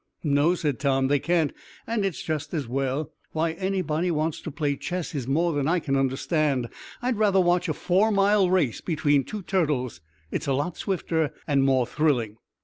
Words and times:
"No," 0.23 0.55
said 0.55 0.79
Tom, 0.79 1.09
"they 1.09 1.19
can't, 1.19 1.53
and 1.85 2.03
it's 2.03 2.23
just 2.23 2.55
as 2.55 2.67
well. 2.67 3.13
Why 3.33 3.51
anybody 3.51 4.09
wants 4.09 4.41
to 4.41 4.49
play 4.49 4.75
chess 4.75 5.13
is 5.13 5.27
more 5.27 5.53
than 5.53 5.67
I 5.67 5.77
can 5.79 5.95
understand. 5.95 6.69
I'd 7.03 7.17
rather 7.19 7.39
watch 7.39 7.69
a 7.69 7.73
four 7.75 8.09
mile 8.09 8.49
race 8.49 8.81
between 8.81 9.23
two 9.23 9.43
turtles. 9.43 10.01
It's 10.31 10.47
a 10.47 10.53
lot 10.53 10.75
swifter 10.75 11.35
and 11.45 11.63
more 11.63 11.85
thrilling." 11.85 12.37